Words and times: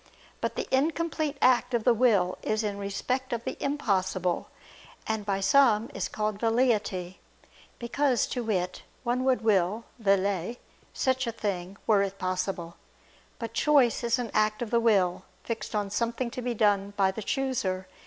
But 0.41 0.55
the 0.55 0.67
incomplete 0.75 1.37
act 1.43 1.75
of 1.75 1.83
the 1.83 1.93
will 1.93 2.39
is 2.41 2.63
in 2.63 2.79
respect 2.79 3.31
of 3.31 3.43
the 3.43 3.55
impossible; 3.63 4.49
and 5.05 5.27
by 5.27 5.41
some 5.41 5.91
is 5.93 6.07
called 6.07 6.39
"velleity," 6.39 7.17
because, 7.77 8.25
to 8.29 8.43
wit, 8.43 8.81
one 9.03 9.23
would 9.25 9.41
will 9.43 9.83
(vellet) 9.99 10.57
such 10.91 11.27
a 11.27 11.31
thing, 11.31 11.77
were 11.85 12.01
it 12.01 12.17
possible. 12.17 12.77
But 13.37 13.53
choice 13.53 14.03
is 14.03 14.17
an 14.17 14.31
act 14.33 14.63
of 14.63 14.71
the 14.71 14.79
will, 14.79 15.21
fixed 15.43 15.75
on 15.75 15.91
something 15.91 16.31
to 16.31 16.41
be 16.41 16.55
done 16.55 16.95
by 16.97 17.11
the 17.11 17.21
chooser. 17.21 17.85